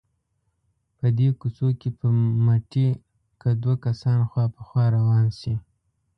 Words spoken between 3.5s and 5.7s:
دوه کسان خوا په خوا روان شي.